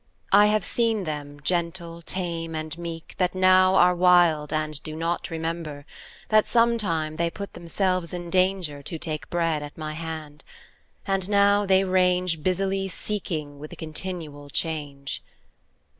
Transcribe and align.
I 0.31 0.47
have 0.47 0.65
seen 0.65 1.03
them 1.03 1.39
gentle 1.43 2.01
tame 2.01 2.55
and 2.55 2.75
meek 2.75 3.13
That 3.19 3.35
now 3.35 3.75
are 3.75 3.93
wild 3.93 4.51
and 4.51 4.81
do 4.81 4.95
not 4.95 5.29
remember 5.29 5.85
That 6.29 6.47
sometime 6.47 7.17
they 7.17 7.29
put 7.29 7.53
themselves 7.53 8.11
in 8.11 8.31
danger 8.31 8.81
To 8.81 8.97
take 8.97 9.29
bread 9.29 9.61
at 9.61 9.77
my 9.77 9.93
hand; 9.93 10.43
and 11.05 11.29
now 11.29 11.67
they 11.67 11.83
range 11.83 12.41
Busily 12.41 12.87
seeking 12.87 13.59
with 13.59 13.71
a 13.71 13.75
continual 13.75 14.49
change. 14.49 15.21